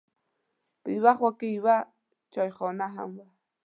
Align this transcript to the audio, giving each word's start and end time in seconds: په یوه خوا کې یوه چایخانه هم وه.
په 0.81 0.87
یوه 0.97 1.11
خوا 1.17 1.29
کې 1.39 1.47
یوه 1.57 1.75
چایخانه 2.33 2.87
هم 2.95 3.09
وه. 3.17 3.27